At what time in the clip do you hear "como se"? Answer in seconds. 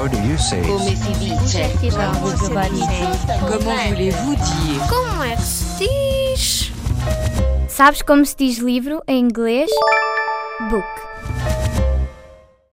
8.00-8.34